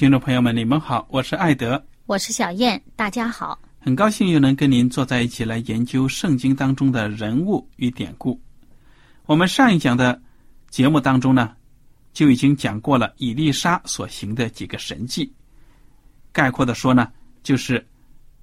[0.00, 8.40] 听众朋友们，你们好，我是艾德，我是小燕，大家好，很高兴又能跟您坐在一起来研究圣经当中的人物与典故。
[9.26, 10.18] 我们上一讲的
[10.70, 11.54] 节目当中呢，
[12.14, 15.30] 就已经讲过了以丽莎所行的几个神迹。
[16.32, 17.12] 概括的说呢，
[17.42, 17.86] 就是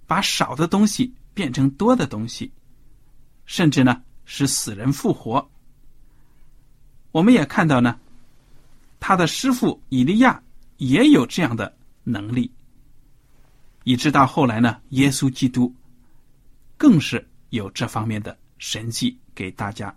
[0.05, 2.51] 把少的东西变成多的东西，
[3.47, 5.43] 甚至呢使死人复活。
[7.11, 7.99] 我们也看到呢，
[8.99, 10.39] 他的师傅以利亚。
[10.77, 12.51] 也有这样的能力，
[13.83, 15.73] 以致到后来呢，耶稣基督
[16.77, 19.95] 更是有这方面的神迹给大家。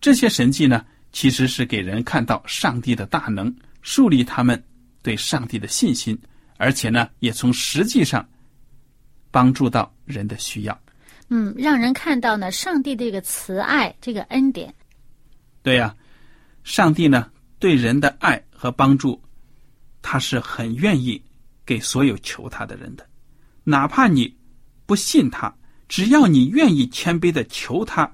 [0.00, 4.62] 这些神迹呢，其实是给人看到上帝的大能，树立他们
[5.02, 6.18] 对上帝的信心，
[6.56, 8.26] 而且呢，也从实际上
[9.30, 10.80] 帮助到人的需要。
[11.28, 14.72] 嗯，让人看到呢，上帝这个慈爱，这个恩典。
[15.62, 15.94] 对呀，
[16.62, 19.20] 上帝呢，对人的爱和帮助。
[20.08, 21.20] 他是很愿意
[21.64, 23.04] 给所有求他的人的，
[23.64, 24.32] 哪怕你
[24.86, 25.52] 不信他，
[25.88, 28.08] 只要你愿意谦卑的求他，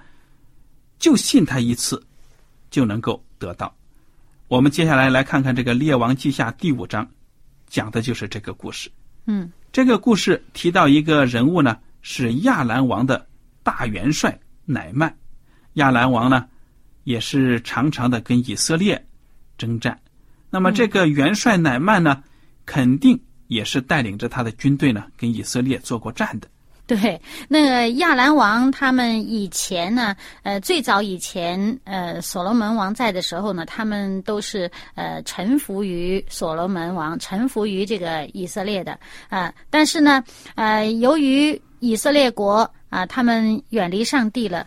[0.98, 2.02] 就信他一次，
[2.70, 3.70] 就能够得到。
[4.48, 7.06] 我们接下来来看看这个《列王记下》第五章，
[7.66, 8.90] 讲的就是这个故事。
[9.26, 13.26] 嗯，这个故事提到一个人物呢，是亚兰王的
[13.62, 15.14] 大元帅乃曼。
[15.74, 16.48] 亚兰王呢，
[17.04, 19.06] 也是常常的跟以色列
[19.58, 20.00] 征战。
[20.52, 22.22] 那么这个元帅乃曼呢，
[22.66, 23.18] 肯定
[23.48, 26.48] 也是带领着他的军队呢，跟以色列做过战的。
[26.86, 27.18] 对，
[27.48, 38.98] 那个亚兰王他们以前呢，呃，最早以前，呃，所罗门王在的时候呢，他们都是呃臣服于所罗门王，臣服于这个以色列的
[39.30, 39.50] 啊。
[39.70, 40.22] 但是呢，
[40.54, 44.66] 呃，由于以色列国啊，他们远离上帝了，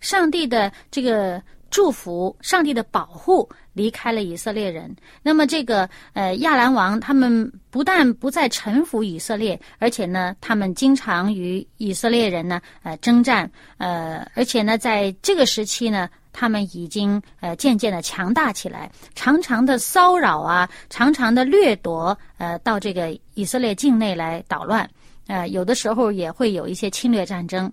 [0.00, 1.42] 上帝的这个。
[1.70, 24.88] 祝福上帝的保护离开了以色列人，那么这个呃亚兰王他们不但不再臣服以色列，而且呢，他们经常与以色列人呢呃征战，呃，而且呢，在这个时期呢，他们已经呃渐渐的强大起来，常常的骚扰啊，常常的掠夺，呃，到这个以色列境内来捣乱，
[25.26, 27.70] 呃，有的时候也会有一些侵略战争，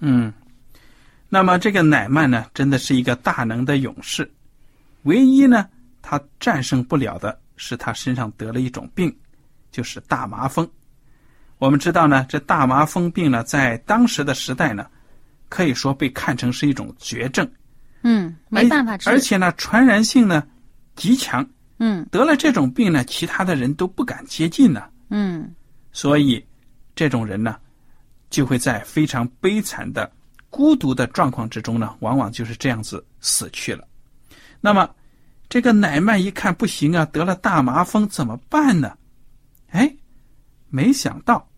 [0.00, 0.32] 嗯。
[1.30, 4.30] 那么这个乃曼呢，真的是一个大能的勇士。
[5.08, 5.66] 唯一呢，
[6.02, 9.14] 他战胜不了的是他身上得了一种病，
[9.72, 10.68] 就是大麻风。
[11.56, 14.86] 我们知道呢，这大麻风病呢，在当时的时代呢，
[15.48, 17.50] 可以说被看成是一种绝症。
[18.02, 19.08] 嗯，没办法治。
[19.08, 20.46] 而且呢，传染性呢
[20.94, 21.44] 极强。
[21.78, 24.84] 嗯，得了这种病呢，其他的人都不敢接近呢。
[25.08, 25.54] 嗯，
[25.90, 26.44] 所以
[26.94, 27.56] 这种人呢，
[28.28, 30.10] 就会在非常悲惨的。
[30.50, 33.86] 孤独的状况之中呢，往往就是这样子死去了。
[34.60, 34.88] 那么，
[35.48, 38.92] 这个乃曼一看不行啊，得了大麻风怎么办呢？
[39.70, 39.90] 哎，
[40.68, 41.48] 没想到，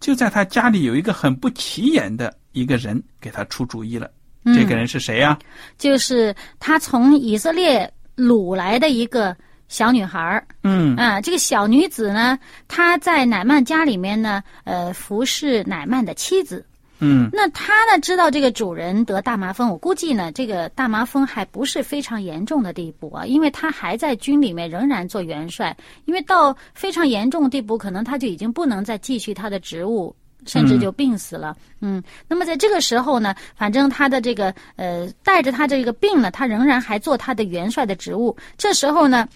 [0.00, 4.10] 就在他家里有一个很不起眼的一个人给他出主意了。
[4.54, 5.38] 这个人是谁呀？
[5.76, 9.36] 就是他从以色列掳来的一个
[9.68, 10.46] 小女孩儿。
[10.62, 16.64] 嗯啊，这个小女子呢，她在乃曼家里面呢，呃，服侍乃曼的妻子。
[17.00, 30.14] 嗯那他呢知道这个主人得大麻风，我估计呢这个大麻风还不是非常严重的地步啊，因为他还在军里面仍然做元帅，因为到非常严重的地步，可能他就已经不能再继续他的职务。
[30.46, 38.34] 甚至就病死了，嗯那么在这个时候呢，反正他的这个呃，带着他这个病呢，他仍然还做他的元帅的职务。
[38.56, 39.28] 这时候呢，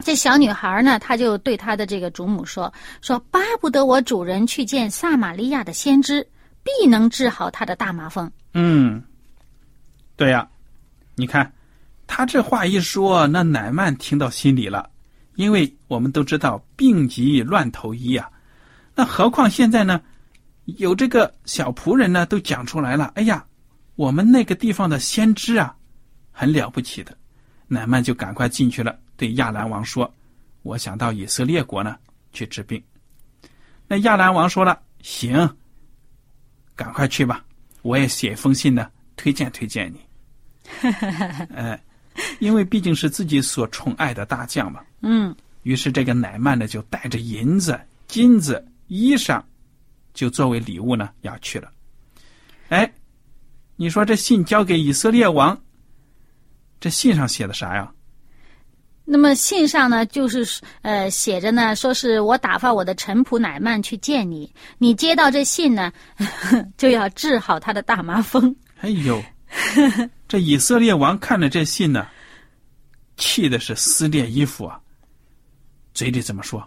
[0.00, 6.24] 这小女孩呢，她就对她的这个主母说：“说巴不得我主人去见撒玛利亚的先知，
[6.64, 8.28] 必能治好他的大麻风。
[8.54, 9.00] 嗯，
[10.16, 10.48] 对呀、
[11.14, 11.52] 你看
[12.06, 14.90] 他这话一说，那乃曼听到心里了，
[15.36, 18.28] 因为我们都知道病急乱投医啊。
[18.94, 20.00] 那何况现在呢，
[20.64, 23.12] 有这个小仆人呢，都讲出来了。
[23.14, 23.44] 哎呀，
[23.96, 25.76] 我们那个地方的先知啊，
[26.32, 27.16] 很了不起的。
[27.66, 30.12] 乃曼就赶快进去了，对亚兰王说
[30.62, 31.96] ：“我想到以色列国呢
[32.32, 32.80] 去治病。”
[33.88, 35.56] 那亚兰王说了：“行，
[36.76, 37.44] 赶快去吧，
[37.82, 40.00] 我也写一封信呢，推荐推荐你。
[41.54, 41.80] ”哎，
[42.38, 44.80] 因为毕竟是自己所宠爱的大将嘛。
[45.02, 49.42] 嗯，于是这个乃曼呢，就带着银子、金子、衣裳，
[50.12, 51.70] 就作为礼物呢要去了。
[52.70, 52.90] 哎，
[53.76, 55.60] 你说这信交给以色列王，
[56.80, 57.92] 这信上写的啥呀？
[59.04, 60.46] 那么信上呢，就是
[60.82, 65.92] 呃写着呢，说是我打发我的臣仆乃曼去见你，你接到这信呢，
[66.78, 68.54] 就要治好他的大麻风。
[68.80, 69.22] 哎呦，
[70.26, 72.06] 这以色列王看着这信呢，
[73.16, 74.80] 气的是撕裂衣服啊，
[75.92, 76.66] 嘴里怎么说？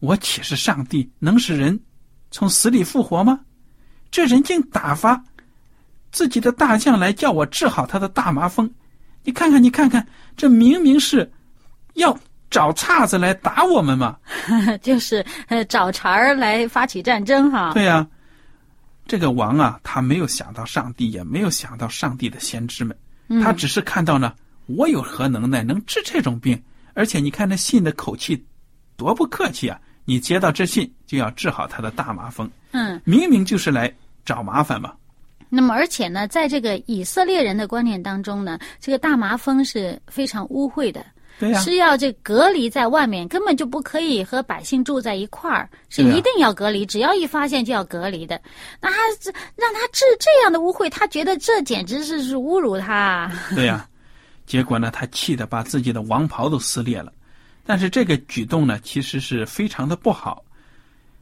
[0.00, 1.80] 我岂是上帝，能使人
[2.30, 3.40] 从死里复活吗？
[4.10, 5.24] 这人竟打发
[6.12, 8.70] 自己的大将来叫我治好他的大麻风，
[9.24, 10.06] 你看看，你看看，
[10.36, 11.30] 这明明是
[11.94, 12.16] 要
[12.50, 14.16] 找岔子来打我们嘛！
[14.82, 17.72] 就是呃找茬儿来发起战争哈。
[17.74, 18.06] 对呀、
[19.06, 22.96] 这个王啊，他没有想到上帝，也没有想到上帝的先知们，
[23.42, 24.32] 他只是看到呢，
[24.66, 26.60] 我有何能耐能治这种病？
[26.94, 28.44] 而且你看那信的口气
[28.96, 29.78] 多不客气啊！
[30.04, 33.92] 你接到这信就要治好他的大麻风，嗯，明明就是来
[34.24, 34.94] 找麻烦嘛。
[35.50, 41.04] 那么而且呢，在这个以色列人的观念当中呢，这个大麻风是非常污秽的。
[41.38, 48.40] 对呀、是要这隔离在外面，根本就不可以和百姓住在一块儿，是一定要隔离，只要一发现就要隔离的。
[48.80, 53.30] 那他这让他治这样的污秽，他觉得这简直是是侮辱他。
[53.54, 53.88] 对呀、
[54.46, 57.12] 结果呢，他气得把自己的王袍都撕裂了。
[57.64, 60.42] 但是这个举动呢，其实是非常的不好，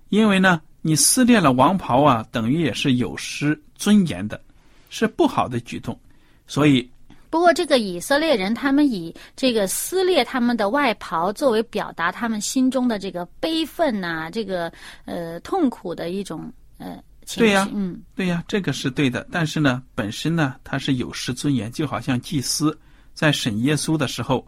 [0.08, 4.40] 因为呢，你撕裂了王袍啊，等于也是有失尊严的，
[4.88, 5.98] 是不好的举动。
[6.46, 6.88] 所以，
[7.36, 14.72] 不过，这个以色列人他们以这个撕裂他们的外袍作为表达他们心中的这个悲愤呐、这个
[15.04, 16.96] 呃痛苦的一种呃
[17.26, 17.40] 情绪。
[17.40, 19.28] 对呀嗯对呀，这个是对的。
[19.30, 22.76] 但是呢，本身呢，他是有失尊严，就好像祭司
[23.12, 24.44] 在审耶稣的时候，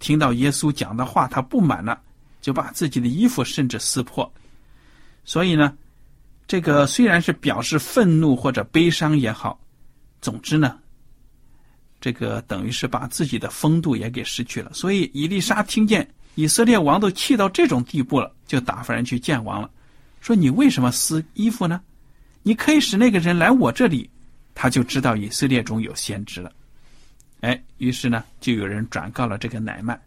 [0.00, 2.00] 听到耶稣讲的话，他不满了，
[2.40, 4.28] 就把自己的衣服甚至撕破。
[5.24, 5.72] 所以呢，
[6.48, 9.56] 这个虽然是表示愤怒或者悲伤也好，
[10.20, 10.80] 总之呢，
[12.04, 14.70] 这个等于是把自己的风度也给失去了。
[14.74, 19.70] 所以伊丽莎听见以色列王都气到这种地步了，就打发人去见王了，
[20.20, 21.80] 说：“你为什么撕衣服呢？
[22.42, 24.10] 你可以使那个人来我这里，
[24.54, 26.52] 他就知道以色列中有先知了。”
[27.40, 29.98] 哎，于是呢，就有人转告了这个乃曼。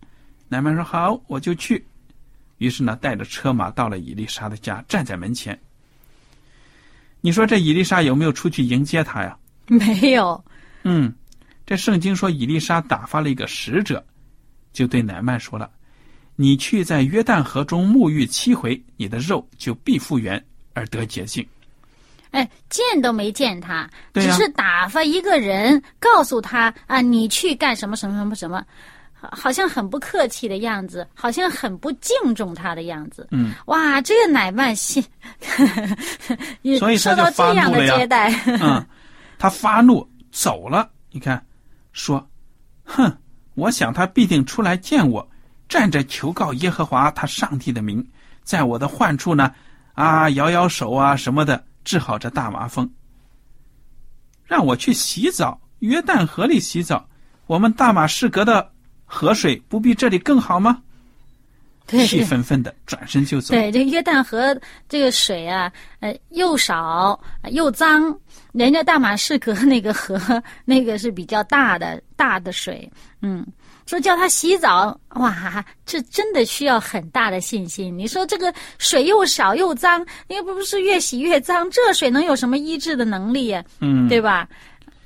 [0.49, 1.83] 乃曼说：“好，我就去。”
[2.59, 5.59] 于是呢，带着车马到了伊丽莎的家，站在门前。
[7.21, 9.35] 你说这伊丽莎有没有出去迎接他呀？
[9.65, 10.43] 没有。
[10.83, 11.11] 嗯，
[11.67, 14.03] 这圣经说以丽莎打发了一个使者，
[14.71, 15.69] 就对乃曼说了
[16.37, 20.41] ：“你去在约旦河中沐浴七回，你的肉就必复原
[20.73, 21.45] 而得洁净。
[22.31, 28.63] 哎，见都没见他，只是打发一个人告诉他啊，你去干什么什么什么什么，
[29.11, 33.27] 好好像很不客气的样子，好像很不敬重他的样子。
[33.31, 35.03] 嗯，哇，这个乃曼心，
[36.63, 38.85] 也所以受到这样的接待，嗯，
[39.37, 40.89] 他发怒走了。
[41.09, 41.43] 你看，
[41.97, 42.29] 说，
[42.85, 43.11] 哼，
[43.55, 45.27] 我想他必定出来见我，
[45.67, 48.07] 站着求告耶和华他上帝的名，
[48.43, 49.51] 在我的患处呢，
[49.95, 52.87] 啊，摇摇手啊什么的，治好这大麻风。
[54.45, 57.09] 让我去洗澡，约旦河里洗澡，
[57.47, 58.71] 我们大马士革的
[59.03, 60.83] 河水不比这里更好吗？
[61.87, 63.53] 对气愤愤的转身就走。
[63.53, 64.55] 对，这约旦河
[64.87, 68.15] 这个水啊，呃，又少呃又脏。
[68.51, 70.19] 人家大马士革那个河，
[70.65, 72.91] 那个是比较大的大的水，
[73.21, 73.45] 嗯。
[73.85, 77.97] 说叫他洗澡，哇，这真的需要很大的信心。
[77.97, 83.63] 你说这个水又少又脏，又不是越洗越脏，这水能有什么医治的能力呀？
[83.79, 84.45] 嗯，对吧？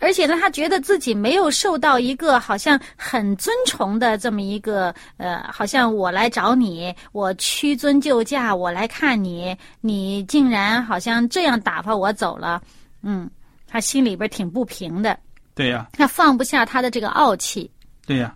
[0.01, 12.61] 而且呢，他觉得自己没有受到一个好像很尊崇的这么一个呃，好像我来找你，我屈尊就驾，我来看你，你竟然好像这样打发我走了，
[13.03, 13.29] 嗯，
[13.67, 15.17] 他心里边挺不平的，
[15.53, 17.69] 对呀、他放不下他的这个傲气，
[18.05, 18.35] 对呀、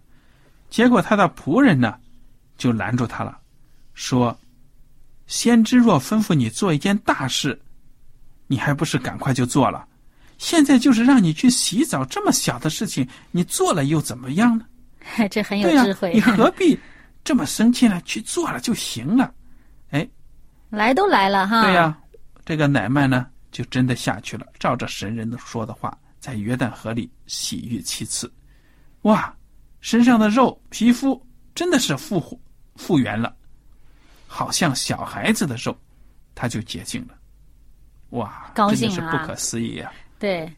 [0.70, 1.96] 结果他的仆人呢，
[2.58, 3.38] 就拦住他了，
[3.96, 4.38] 说
[5.26, 7.60] ：“先知若吩咐你做一件大事，
[8.46, 9.84] 你还不是赶快就做了？
[10.38, 14.66] 现在就是让你去洗澡，这么小的事情，你做了又怎么样呢？
[15.30, 16.12] 这很有智慧。
[16.14, 16.78] 你何必
[17.24, 18.02] 这么生气呢？
[18.06, 19.34] 去做了就行了。
[19.92, 20.08] 哎
[20.70, 21.98] 来都来了哈，对呀、
[22.44, 28.32] 这个乃曼呢，就真的下去了，照着神人的说的话，在约旦河里洗浴七次。
[29.04, 29.34] 哇，
[29.80, 31.24] 身上的肉皮肤
[31.54, 32.38] 真的是复活
[32.76, 33.34] 复原了，
[34.28, 35.78] 好像小孩子的肉，
[36.34, 37.14] 他就洁净了。
[38.10, 39.94] 哇，高兴是不可思议啊！
[40.18, 40.52] 对，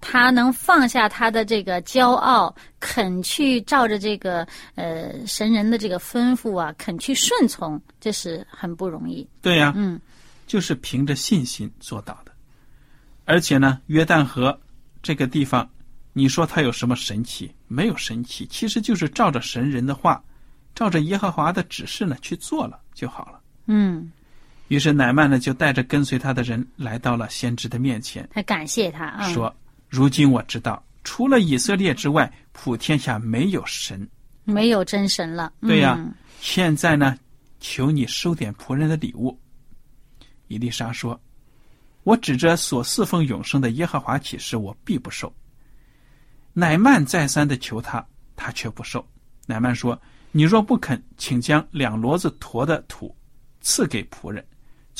[0.00, 9.26] 他能放下他的这个骄傲，肯去照着这个呃神人的这个吩咐啊，肯去顺从，这是很不容易。
[9.42, 10.00] 对呀、嗯，
[10.46, 12.32] 就是凭着信心做到的。
[13.24, 14.58] 而且呢，约旦河
[15.02, 15.68] 这个地方，
[16.12, 17.54] 你说它有什么神奇？
[17.68, 20.22] 没有神奇，其实就是照着神人的话，
[20.74, 23.40] 照着耶和华的指示呢去做了就好了。
[23.66, 24.10] 嗯，
[24.70, 29.52] 于是乃曼呢就带着跟随他的人来到了先知的面前，他感谢他啊，说
[29.90, 34.08] ：“如今我知道，除了以色列之外，普天下没有神。
[34.44, 35.52] 没有真神了。
[35.60, 37.18] 对呀嗯现在呢，
[37.58, 39.36] 求你收点仆人的礼物。”
[40.46, 41.20] 伊丽莎说
[42.04, 45.34] ：“我指着所侍奉永生的耶和华起誓，我必不受。”
[46.54, 49.04] 乃曼再三的求他，他却不受。
[49.46, 50.00] 乃曼说
[50.30, 53.12] ：“你若不肯，请将两骡子驮的土
[53.60, 54.44] 赐给仆人。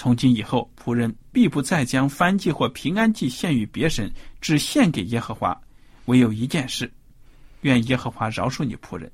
[0.01, 5.55] 从今以后，仆人必不再将燔祭或平安祭献与别神，只献给耶和华。
[6.07, 6.91] 唯有一件事，
[7.61, 9.13] 愿耶和华饶恕你仆人。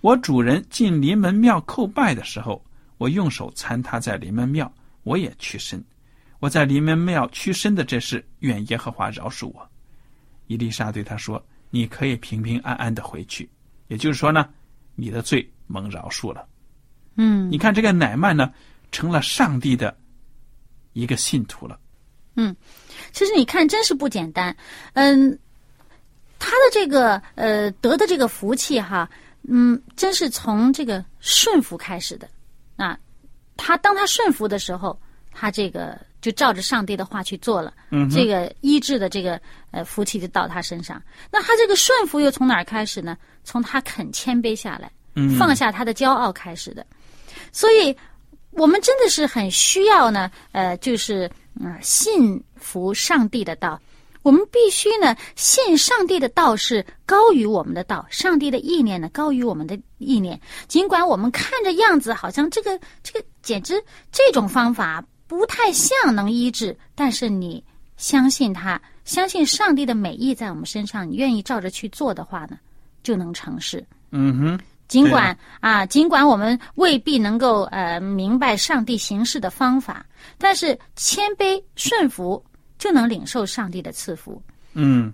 [0.00, 2.60] 我主人进临门庙叩拜的时候，
[2.98, 4.68] 我用手参他在临门庙，
[5.04, 5.80] 我也屈身。
[6.40, 9.70] 我在临门庙屈身的这事，愿耶和华饶恕我。”
[10.48, 11.40] 伊丽莎对他说
[11.70, 13.48] ：“你可以平平安安的回去。”
[13.86, 14.48] 也就是说呢，
[14.96, 16.48] 你的罪蒙饶恕了。
[17.14, 18.52] 嗯你看这个乃曼呢，
[18.90, 19.96] 成了上帝的
[20.96, 21.78] 一个信徒了。
[22.36, 22.54] 嗯
[23.12, 24.54] 其实你看，真是不简单。
[24.94, 25.38] 嗯，
[26.38, 29.08] 他的这个呃得的这个福气哈，
[29.48, 32.28] 嗯，真是从这个顺服开始的。
[32.76, 32.98] 啊，
[33.56, 34.98] 他当他顺服的时候，
[35.30, 41.02] 他这个就照着上帝的话去做了，嗯这个医治的这个呃福气就到他身上。
[41.30, 43.16] 那他这个顺服又从哪儿开始呢？
[43.44, 46.84] 从他肯谦卑下来，嗯放下他的骄傲开始的。
[47.52, 47.96] 所以，
[48.56, 53.80] 我们真的是很需要呢，呃，就是嗯、呃信服上帝的道。
[54.22, 60.40] 我们必须呢，信上帝的道是高于我们的道，上帝的意念呢高于我们的意念。
[60.66, 67.62] 尽管我们看着样子好像这个这个简直这种方法不太像能医治，但是你
[67.96, 72.58] 相信他，相信上帝的美意在我们身上，你愿意照着去做的话呢，
[73.04, 73.86] 就能成事。
[74.10, 80.06] 嗯哼，尽管啊，尽管我们未必能够呃明白上帝行事的方法，
[80.38, 82.42] 但是谦卑顺服
[82.78, 84.40] 就能领受上帝的赐福。
[84.74, 85.12] 嗯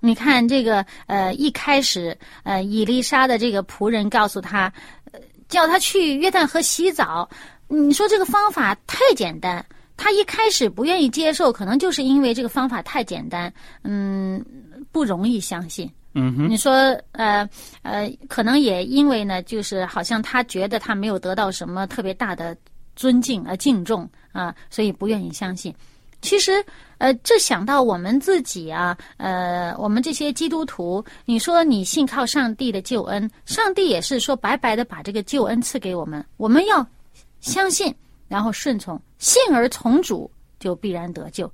[0.00, 4.70] 你看这个呃，一开始呃，以丽莎的这个仆人告诉他，
[5.12, 7.26] 呃，叫他去约旦河洗澡。
[7.68, 9.64] 你说这个方法太简单，
[9.96, 13.50] 他一开始不愿意接受，可能就是因为这个方法太简单，
[13.82, 14.44] 嗯，
[14.92, 15.90] 不容易相信。
[16.14, 16.72] 嗯哼，你说，
[17.12, 17.48] 呃
[17.82, 22.56] 呃，可能也因为呢，就是好像他觉得他没有得到什么特别大的
[22.94, 25.74] 尊敬啊、敬重啊，所以不愿意相信。
[26.20, 26.64] 其实，
[26.98, 36.86] 呃，这想到我们自己啊，呃，我们这些基督徒，你说你信靠上帝的救恩，上帝也是说白白的把这个救恩赐给我们，我们要
[37.40, 37.94] 相信，
[38.26, 41.52] 然后顺从，信而从主，就必然得救。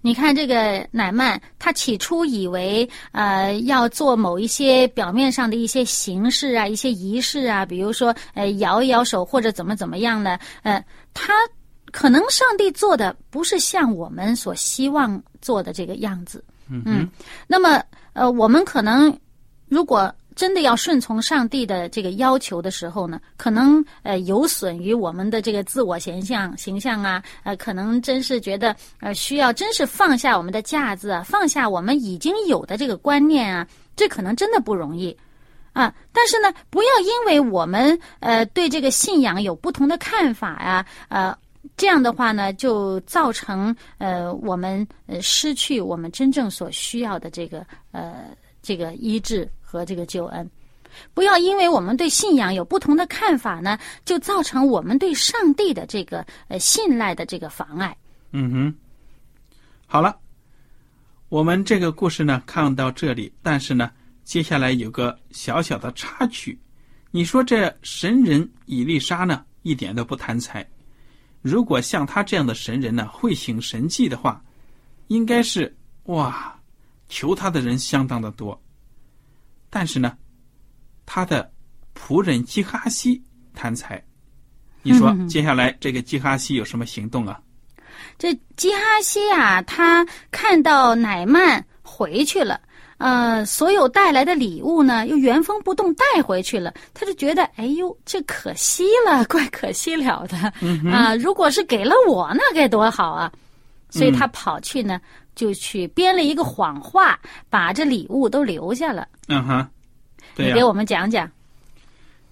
[0.00, 11.32] 你看这个乃曼，他起初以为呃要做某一些表面上的一些形式啊、一些仪式啊，比如说呃摇一摇手或者怎么怎么样的，呃，他
[11.90, 16.44] 可能上帝做的不是像我们所希望做的这个样子。
[16.70, 17.08] 嗯
[17.46, 17.82] 那么
[18.12, 19.16] 呃，我们可能
[19.68, 33.66] 如果真的要顺从上帝的这个要求的时候呢，可能呃有损于我们的这个自我形象形象啊，呃，可能真是觉得呃需要真是放下我们的架子啊，放下我们已经有的这个观念啊，
[33.96, 35.14] 这可能真的不容易。
[35.72, 41.36] 啊，但是呢，不要因为我们呃对这个信仰有不同的看法呀，呃，
[41.76, 48.26] 这样的话呢，就造成呃我们呃失去我们真正所需要的这个呃
[48.62, 49.50] 这个医治。
[49.70, 50.50] 和这个救恩。
[51.12, 57.94] 不要因为我们对信仰有不同的看法呢，就造成我们对上帝的这个呃信赖的这个妨碍。
[58.32, 58.74] 嗯哼，
[59.86, 60.16] 好了，
[61.28, 63.90] 我们这个故事呢看到这里，但是呢，
[64.24, 66.58] 接下来有个小小的插曲。
[67.10, 70.66] 你说这神人以丽莎呢，一点都不贪财。
[71.42, 74.42] 如果像他这样的神人呢，会行神迹的话，
[75.08, 76.58] 应该是哇，
[77.10, 78.58] 求他的人相当的多。
[79.70, 80.16] 但是呢，
[81.06, 81.50] 他的
[81.94, 83.22] 仆人基哈西
[83.54, 84.02] 贪财。
[84.82, 87.40] 你说接下来这个基哈西有什么行动啊？
[88.16, 92.60] 这基哈西啊，他看到乃曼回去了，
[92.98, 100.36] 呃，所有带来的礼物呢，又原封不动带回去了，他就觉得，哎呦，这可惜了， 怪可惜了的
[100.90, 101.14] 啊！
[101.16, 103.30] 如果是给了我，那该多好啊！
[103.90, 105.00] 所以他跑去呢，
[105.38, 107.16] 就去编了一个谎话，
[107.48, 109.06] 把这礼物都留下了。
[109.28, 109.64] 嗯哼，
[110.34, 111.30] 对你给我们讲讲。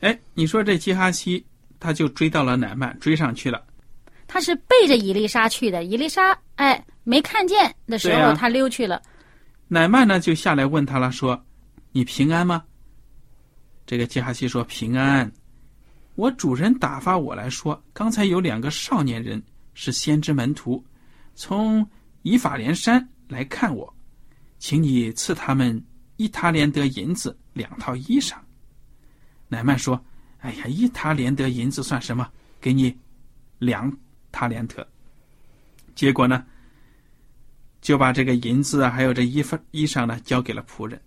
[0.00, 1.46] 哎，你说这基哈西，
[1.78, 3.62] 他就追到了乃曼，追上去了。
[4.26, 9.00] 他是背着伊丽莎去的，伊丽莎哎没看见的时候，他溜去了。
[9.68, 11.40] 乃曼呢就下来问他了，说
[11.92, 12.64] ：“你平安吗？”
[13.86, 15.30] 这个基哈西说：“平安。
[16.16, 19.40] 我主人打发我来说，刚才有两个少年人
[19.74, 20.84] 是先知门徒，
[21.36, 21.86] 从
[22.26, 23.96] 以法莲山来看我，
[24.58, 25.80] 请你赐他们
[26.16, 28.34] 一塔连德银子两套衣裳。”
[29.46, 30.04] 乃曼说
[30.42, 32.28] ：“哎呀，一塔连德银子算什么？
[32.60, 32.92] 给你
[33.60, 33.96] 两。”
[34.32, 34.86] 塔连特，
[35.94, 36.44] 结果呢，
[37.80, 41.00] 就把这个银子啊，还有这衣服衣裳呢，交给了仆人。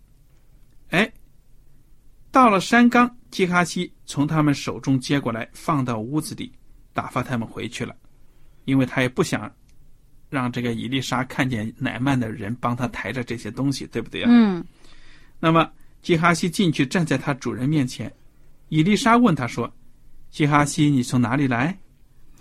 [0.90, 1.12] 哎，
[2.32, 6.52] 到了山冈，基哈西从他们手中接过来，放到屋子里，
[6.92, 7.96] 打发他们回去了，
[8.66, 9.54] 因为他也不想
[10.30, 14.30] 让这个伊丽莎看见乃曼的人帮他抬着这些东西，对不对啊？
[14.32, 14.64] 嗯。
[15.40, 15.70] 那么
[16.02, 18.12] 基哈西进去，站在他主人面前，
[18.70, 19.72] 伊丽莎问他说
[20.30, 21.78] ：“基哈西，你从哪里来？”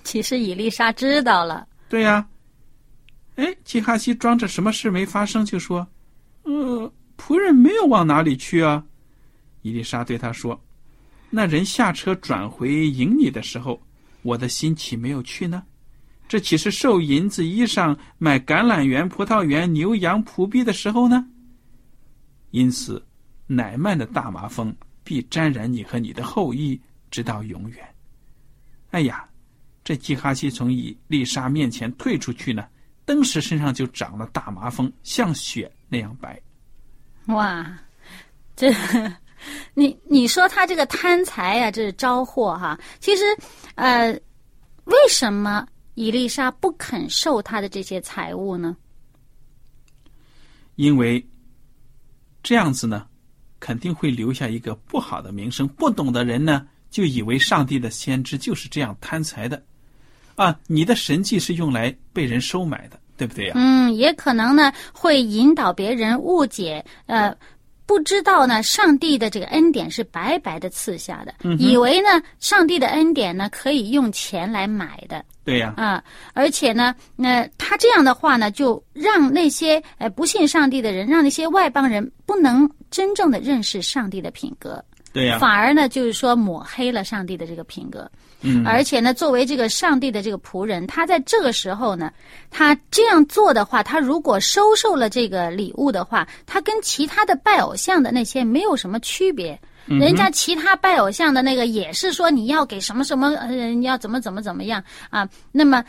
[0.05, 1.67] 其实伊丽莎知道了。
[1.89, 2.27] 对呀，
[3.37, 5.87] 哎，基哈西装着什么事没发生，就说
[6.43, 8.85] ：“呃，仆人没有往哪里去啊。”
[9.63, 10.61] 伊丽莎对他说
[11.31, 13.81] ：“那人下车转回迎你的时候，
[14.23, 15.63] 我的心岂没有去呢？
[16.29, 21.27] 这岂是受银子、衣裳、买橄榄园、葡萄园、牛羊、仆婢的时候呢？
[22.51, 23.05] 因此，
[23.47, 27.95] 乃曼的大麻风必沾染你和你的后裔，直到永远。
[28.91, 29.25] 哎呀！”
[29.85, 32.67] 这基哈西从以丽莎面前退出去呢，
[33.07, 36.39] 登时身上就长了大麻风，像雪那样白。
[37.29, 37.67] 哇，
[38.55, 38.71] 这
[39.73, 42.79] 你你说他这个贪财呀，这是招祸哈。
[43.01, 43.25] 其实，
[43.77, 44.13] 呃，
[44.85, 45.67] 为什么
[45.99, 48.77] 伊丽莎不肯受他的这些财物呢？
[50.77, 51.27] 因为
[52.41, 53.05] 这样子呢，
[53.59, 55.67] 肯定会留下一个不好的名声。
[55.67, 59.61] 不懂的人呢，就以为上帝的先知就是这样贪财的。
[60.37, 63.55] 啊，你的神迹是用来被人收买的，对不对呀？
[63.57, 67.37] 嗯，也可能呢，会引导别人误解，呃，
[67.87, 75.25] 不知道呢，上帝的这个恩典是白白的赐下的，以为呢，上帝的恩典呢可以用钱来买的。
[75.49, 75.73] 对呀。
[75.79, 84.85] 啊，而且呢，那他这样的话呢，就让那些呃不信上帝的人，让那些外邦人不能真正的认识上帝的品格。
[85.11, 85.39] 对呀。
[85.39, 88.11] 反而呢，就是说抹黑了上帝的这个品格。
[88.43, 92.13] 嗯，而且呢，作为这个上帝的这个仆人，他在这个时候呢，
[92.51, 99.59] 他这样做的话，他如果收受了这个礼物的话，他跟其他的拜偶像的那些没有什么区别。
[99.89, 105.29] 人家其他拜偶像的那个也是说你要给什么什么，呃，你要怎么怎么怎么样啊？
[105.51, 105.85] 那么，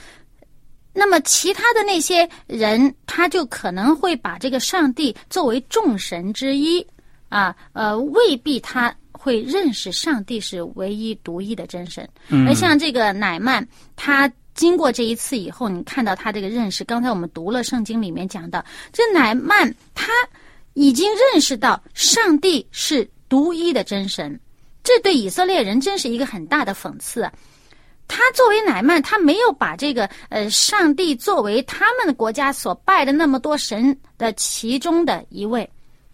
[0.93, 6.85] 那么其他的那些人，他就可能会把这个上帝作为众神之一
[7.29, 8.93] 啊，呃，未必他。
[9.21, 12.07] 会认识上帝是唯一独一的真神，
[12.47, 16.85] 而像这个乃曼，他经过这一次以后，你看到他这个认识。
[16.85, 20.07] 刚才我们读了圣经里面讲的，这乃曼他
[20.73, 24.37] 已经认识到上帝是独一的真神，
[24.83, 27.29] 这对以色列人真是一个很大的讽刺。
[28.07, 35.69] 他作为乃曼，他没有把这个呃上帝作为他们国家所拜的那么多神的其中的一位。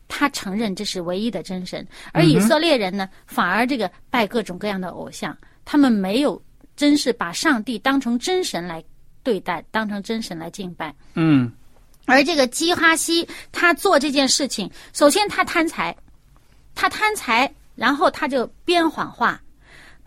[0.08, 6.39] 他承认这是唯一的真神，而以色列人呢，反而这个拜各种各样的偶像，他们没有
[6.75, 8.84] 真是把上帝当成真神来
[9.23, 10.93] 对待，当成真神来敬拜。
[11.15, 11.51] 嗯，
[12.06, 15.95] 而这个基哈西他做这件事情，首先他贪财，
[16.76, 19.42] 他贪财，然后他就编谎话。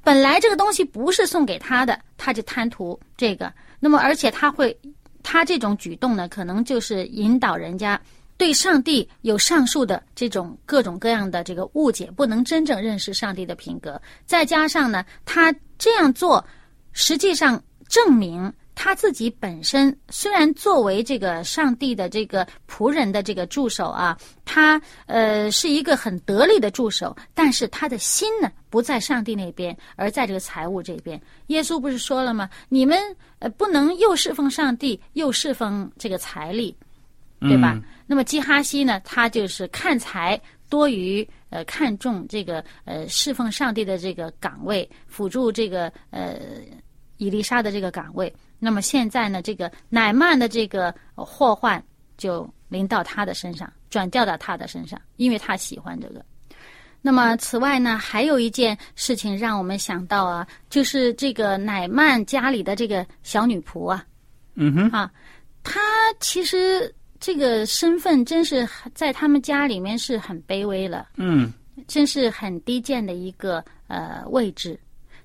[0.04, 3.52] 本来这个东西不是送给他的，他就贪图这个。
[3.80, 4.78] 那么，而且他会，
[5.22, 8.00] 他这种举动呢，可能就是引导人家
[8.36, 14.00] 对上帝有上述的这种各种各样的这个误解，不能真正认识上帝的品格。
[14.24, 16.44] 再加上呢，他这样做，
[16.92, 18.52] 实际上证明。
[18.80, 31.20] 他自己本身虽然作为这个上帝的这个仆人的这个助手啊，他呃是一个很得力的助手，但是他的心呢不在上帝那边，而在这个财务这边。
[31.48, 32.48] 耶稣不是说了吗？
[32.68, 32.96] 你们
[33.40, 36.72] 呃不能又侍奉上帝又侍奉这个财力，
[37.40, 37.76] 对吧？
[38.06, 46.38] 那么基哈西呢，他就是看财多于呃看重这个呃侍奉上帝的这个岗位，辅助这个呃
[47.16, 48.32] 伊丽莎的这个岗位。
[48.58, 51.82] 那么现在呢，这个乃曼的这个祸患
[52.16, 56.24] 就临到他的身上，转掉到他的身上，因为他喜欢这个。
[57.00, 64.04] 那么此外呢，还有一件事情让我们想到啊，就是这个乃曼家里的这个小女仆啊，
[64.56, 65.08] 嗯哼，啊，
[65.62, 65.80] 她
[66.18, 71.52] 其实这个身份真是在他们家里面是很卑微了，嗯，
[71.86, 74.78] 真是很低贱的一个呃位置。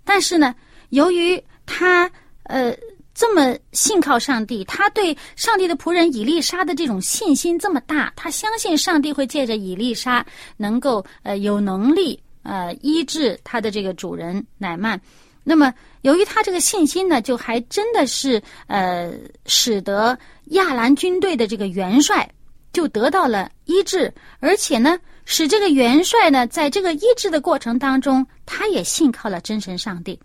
[0.03, 0.53] 但是呢，
[0.89, 2.09] 由于她
[2.43, 2.71] 呃。
[3.15, 10.25] 这么信靠上帝，他对上帝的仆人以丽莎的这种信心这么大，他相信上帝会借着以丽莎
[10.57, 14.99] 能够呃有能力呃医治他的这个主人乃曼。
[15.43, 15.71] 那么
[16.01, 19.13] 由于他这个信心呢，就还真的是呃
[19.45, 22.27] 使得亚兰军队的这个元帅
[22.71, 30.19] 就得到了医治，而且呢使这个元帅呢在这个医治的过程当中，他也信靠了真神上帝。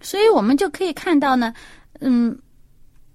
[0.00, 1.54] 所以我们就可以看到呢。
[2.02, 2.36] 嗯，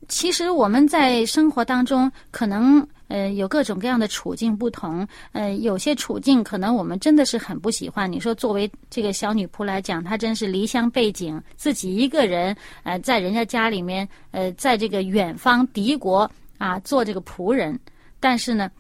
[0.07, 8.09] 其实我们在生活当中，可能呃有各种各样的处境不同，呃有些处境可能我们真的是很不喜欢。
[8.09, 17.77] 你说作为这个小女仆来讲，她真是离乡背井，自己一个人呃在人家家里面，呃在这个远方敌国啊做这个仆人。
[18.19, 18.71] 但是呢，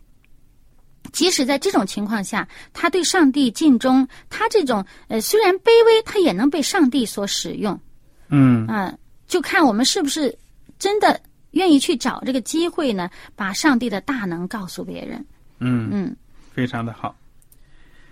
[1.11, 7.77] 即使在这种情况下，她对上帝尽忠，她这种呃虽然卑微，她也能被上帝所使用。
[8.29, 8.97] 嗯嗯。
[9.27, 10.35] 就看我们是不是
[10.79, 11.19] 真的
[11.51, 13.09] 愿意去找这个机会呢？
[13.35, 15.25] 把上帝的大能告诉别人。
[15.59, 16.15] 嗯嗯，
[16.53, 17.15] 非常的好。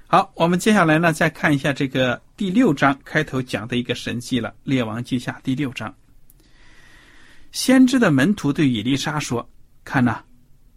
[0.07, 5.93] 好，我们接下来呢，再看一下这个第六章开头讲的一个神迹了，《列王记下》第六章。
[7.51, 9.47] 先知的门徒对以丽莎说
[9.83, 10.21] ：“看呐，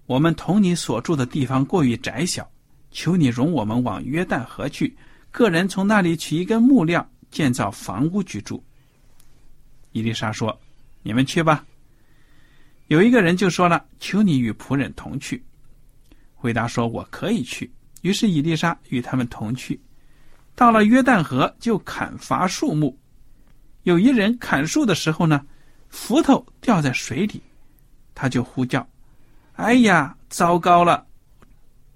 [0.07, 2.48] 我们同你所住的地方过于窄小，
[2.90, 4.96] 求你容我们往约旦河去，
[5.31, 8.62] 个人从那里取一根木料，建造房屋居住。”
[9.92, 10.59] 伊丽莎说
[11.03, 11.64] ：“你们去吧。”
[12.88, 15.44] 有一个人就说了：“求你与仆人同去。”
[16.35, 17.70] 回答说：“我可以去。”
[18.03, 19.81] 于是伊丽莎与他们同去。
[20.55, 22.96] 到了约旦河，就砍伐树木。
[23.83, 25.44] 有一人砍树的时候呢，
[25.88, 27.42] 斧头掉在水里，
[28.14, 28.88] 他就呼叫
[29.55, 31.07] ：“哎呀，糟糕了！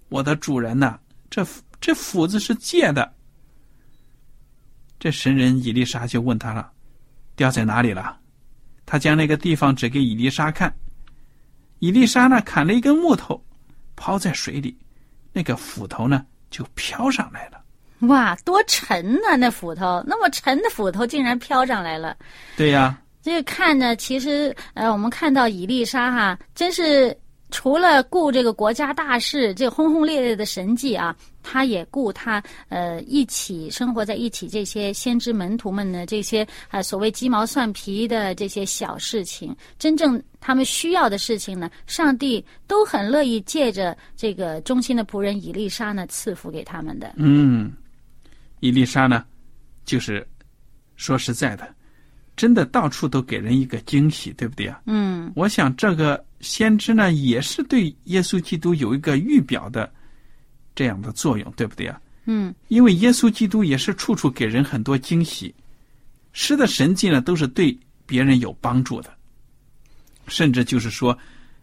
[0.09, 0.98] 我的主人呐，
[1.31, 1.46] 这
[1.81, 3.14] 这斧子是借的。”
[4.98, 6.71] 这神人伊丽莎就问他了。
[7.36, 8.18] 掉在哪里了？
[8.84, 10.72] 他将那个地方指给伊丽莎看。
[11.78, 13.42] 伊丽莎呢，砍了一根木头，
[13.96, 14.76] 抛在水里，
[15.32, 17.60] 那个斧头呢就飘上来了。
[18.06, 19.36] 哇，多沉呐！
[19.36, 22.16] 那斧头那么沉的斧头竟然飘上来了。
[22.56, 27.16] 对呀，这个看着其实呃，我们看到伊丽莎哈，真是。
[27.52, 47.12] 除了顾这个国家大事，这轰轰烈烈的神迹啊，他也顾他呃一起生活在一起这些先知门徒们的这些啊所谓鸡毛蒜皮的这些小事情，真正他们需要的事情呢，上帝都很乐意借着这个忠心的仆人以丽莎呢赐福给他们的。
[47.16, 47.70] 嗯，
[48.60, 49.24] 以丽莎呢，
[49.84, 50.26] 就是
[50.96, 51.68] 说实在的，
[52.36, 54.80] 真的到处都给人一个惊喜，对不对啊？
[54.86, 56.24] 嗯，我想这个。
[56.42, 59.88] 先知呢，也是对耶稣基督有一个预表的
[60.74, 62.00] 这样的作用，对不对啊？
[62.24, 65.54] 嗯，因为耶稣基督也是处处给人很多惊喜，
[66.32, 69.10] 施的神迹呢，都是对别人有帮助的。
[70.26, 71.16] 甚至就是说，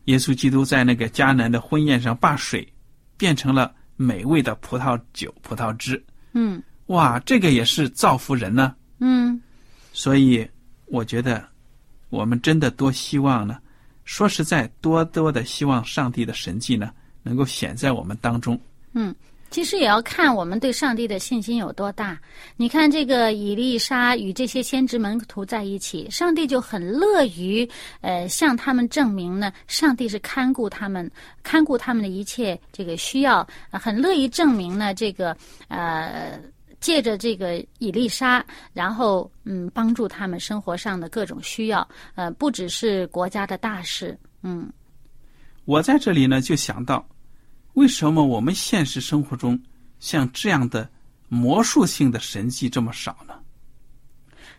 [0.05, 2.65] 耶稣基督在那个迦南的婚宴上，把水
[3.17, 6.01] 变成了美味的葡萄酒、葡萄汁。
[6.31, 8.73] 嗯，哇，这个也是造福人呢。
[8.99, 9.41] 嗯，
[9.91, 10.49] 所以
[10.89, 11.43] 我觉得
[12.09, 13.57] 我们真的多希望呢。
[14.05, 18.59] 说实在，多多的希望上帝的神迹呢，能够显在我们当中。
[18.93, 19.13] 嗯，
[19.51, 22.19] 其实也要看我们对上帝的信心有多大。
[22.57, 27.69] 你看，这个以利沙与这些先知门徒在一起，上帝就很乐于
[28.01, 31.07] 呃向他们证明呢，上帝是看顾他们，
[31.43, 36.39] 看顾他们的一切这个需要，很乐意证明呢这个呃。
[36.79, 44.71] 借着这个以丽莎，然后嗯，帮助他们生活上的各种需要，呃，不只是国家的大事，嗯。
[45.65, 47.07] 我在这里呢，就想到，
[47.73, 49.61] 为什么我们现实生活中
[49.99, 50.89] 像这样的
[51.27, 53.35] 魔术性的神迹这么少呢？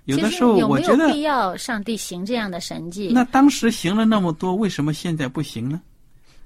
[0.04, 3.10] 有的时候我觉得必要上帝行这样的神迹。
[3.12, 5.80] 那当时行了那么多，为什么现在不行呢？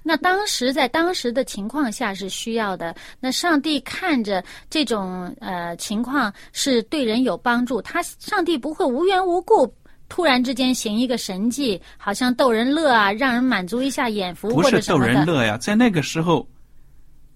[0.07, 2.95] 那当时在当时的情况下是需要的。
[3.19, 9.75] 那上帝看着这种呃情况是对人有帮助，他上帝不会无缘无故
[10.11, 16.47] 突然之间行一个神迹，好像逗人乐啊，让人满足一下眼福不是逗人乐呀，在那个时候，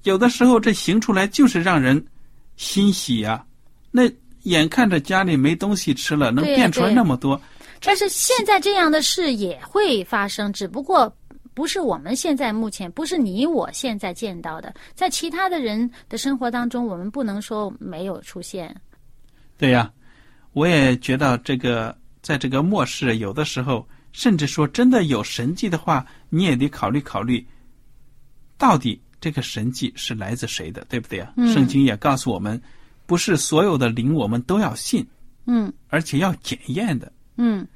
[0.02, 2.04] 有的时候这行出来就是让人
[2.56, 3.42] 欣喜呀。
[3.90, 4.02] 那
[4.42, 7.40] 眼看着家里没东西吃了，能变出来那么多。
[7.80, 11.10] 但是现在这样的事也会发生，只不过。
[11.58, 18.72] 不是我们现在目前，不是你我现在见到的，在其他的人的生活当中，我们不能说没有出现。
[19.56, 19.92] 对呀，
[20.52, 27.44] 我也觉得这个，在这个末世，有的时候，甚至说真的有神迹的话，你也得考虑考虑，
[28.56, 31.34] 到底这个神迹是来自谁的，对不对啊？
[31.52, 32.62] 圣经也告诉我们，
[33.04, 35.04] 不是所有的灵我们都要信，
[35.46, 37.66] 嗯，而且要检验的，嗯。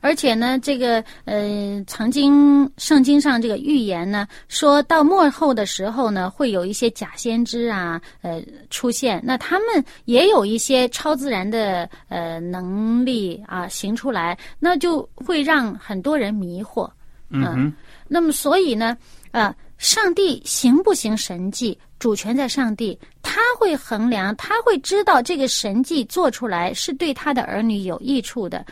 [0.00, 9.20] 而且呢，这个呃，曾经圣经上这个预言呢，说到末后的时候呢，会有一些假先知啊，呃，出现。
[9.24, 16.88] 那他们也有一些超自然的呃能力啊，行出来，那就会让很多人迷惑。
[17.30, 17.72] 嗯，
[18.06, 18.96] 那么所以呢，
[19.32, 28.64] 呃，上帝行不行神迹，主权在上帝，他会衡量，他会知道这个神迹做出来是对他的儿女有益处的。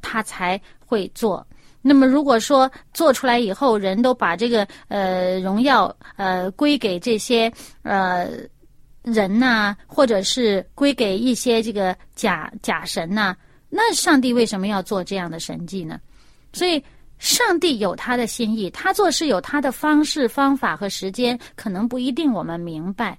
[0.00, 1.46] 他才会做。
[1.80, 7.50] 那么，如果说做出来以后，人都把这个呃荣耀呃归给这些
[7.82, 8.28] 呃
[9.02, 13.34] 人呐，或者是归给一些这个假假神呐，
[13.70, 16.00] 那上帝为什么要做这样的神迹呢？
[16.52, 16.82] 所以，
[17.18, 23.16] 上帝有他的心意，他做事有他的方式、方法和时间，可能不一定我们明白。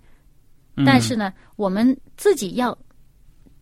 [0.86, 2.78] 但是呢，我们自己要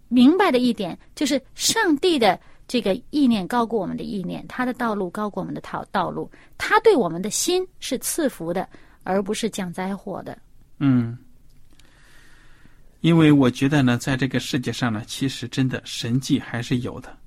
[0.09, 2.37] 明白的一点就是，上帝的。
[2.67, 8.67] 这个意念高过我们的意念，他的道路高过我们的道道路，他对我们的心是赐福的，
[9.03, 10.37] 而不是降灾祸的。
[10.79, 11.17] 嗯，
[12.99, 17.17] 因为我觉得呢，在这个世界上呢，其实真的神迹还是有的，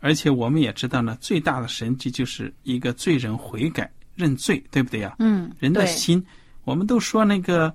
[0.00, 5.14] 而且我们也知道呢，最大的神迹就是一个罪人悔改认罪，对不对呀？
[5.20, 6.24] 嗯，人的心，
[6.64, 7.72] 我们都说那个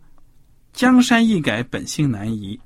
[0.73, 2.59] 江山易改，本性难移。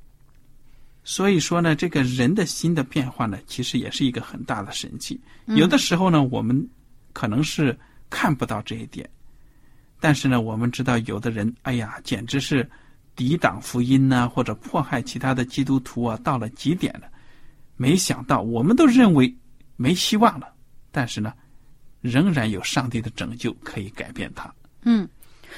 [1.10, 5.20] 所以说呢，这个人的心的变化呢，其实也是一个很大的神器。
[5.48, 6.70] 有的时候呢，我们
[7.14, 7.76] 可能是
[8.12, 9.10] 看不到这一点，
[10.00, 12.70] 但是呢，我们知道有的人，哎呀，简直是
[13.16, 17.10] 抵挡福音呐，或者迫害其他的基督徒啊，到了极点了。
[17.76, 19.36] 没想到，我们都认为
[19.78, 20.54] 没希望了，
[20.92, 21.34] 但是呢，
[22.02, 24.54] 仍然有上帝的拯救可以改变他。
[24.84, 25.10] 嗯。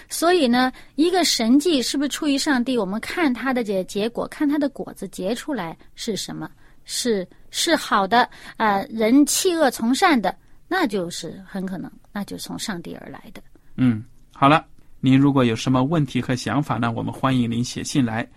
[0.09, 2.77] 所以呢，一个神迹是不是出于上帝？
[2.77, 6.49] 我们看它的结结果，看它的果子结出来是什么？
[6.83, 8.27] 是是好的
[8.57, 10.35] 啊，人弃恶从善的，
[10.67, 13.41] 那就是很可能，那就从上帝而来的。
[13.75, 14.65] 嗯，好了，
[14.99, 18.27] 您如果有什么问题和想法呢，我们欢迎您写信来。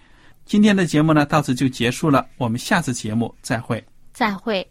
[0.44, 3.82] 今天的节目呢，到此就结束了，我们下次节目再会。
[4.12, 4.66] 再会。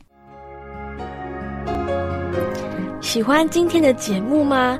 [3.02, 4.80] 喜欢今天的节目吗？